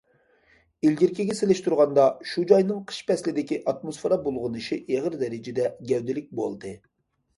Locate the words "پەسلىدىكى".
3.11-3.59